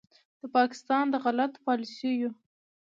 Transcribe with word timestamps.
د 0.39 0.41
پاکستان 0.57 1.03
د 1.09 1.15
غلطو 1.23 1.63
پالیسیو 1.67 2.29